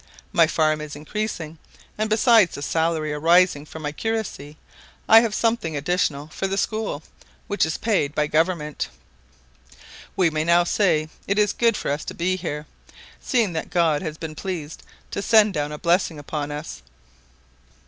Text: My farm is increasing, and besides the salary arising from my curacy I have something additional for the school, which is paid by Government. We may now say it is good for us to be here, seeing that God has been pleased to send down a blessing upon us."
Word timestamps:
My 0.33 0.47
farm 0.47 0.81
is 0.81 0.95
increasing, 0.95 1.59
and 1.95 2.09
besides 2.09 2.55
the 2.55 2.63
salary 2.63 3.13
arising 3.13 3.67
from 3.67 3.83
my 3.83 3.91
curacy 3.91 4.57
I 5.07 5.19
have 5.21 5.35
something 5.35 5.77
additional 5.77 6.25
for 6.29 6.47
the 6.47 6.57
school, 6.57 7.03
which 7.45 7.67
is 7.67 7.77
paid 7.77 8.15
by 8.15 8.25
Government. 8.25 8.89
We 10.15 10.31
may 10.31 10.43
now 10.43 10.63
say 10.63 11.09
it 11.27 11.37
is 11.37 11.53
good 11.53 11.77
for 11.77 11.91
us 11.91 12.03
to 12.05 12.15
be 12.15 12.35
here, 12.35 12.65
seeing 13.21 13.53
that 13.53 13.69
God 13.69 14.01
has 14.01 14.17
been 14.17 14.33
pleased 14.33 14.81
to 15.11 15.21
send 15.21 15.53
down 15.53 15.71
a 15.71 15.77
blessing 15.77 16.17
upon 16.17 16.49
us." 16.51 16.81